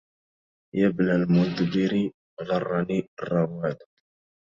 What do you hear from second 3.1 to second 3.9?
الرواد